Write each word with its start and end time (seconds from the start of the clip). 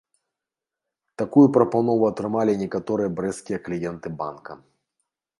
Такую 1.21 1.43
прапанову 1.57 2.07
атрымалі 2.11 2.55
некаторыя 2.63 3.11
брэсцкія 3.19 3.59
кліенты 3.67 4.07
банка. 4.23 4.57